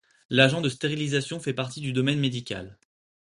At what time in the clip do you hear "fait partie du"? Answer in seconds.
1.39-1.93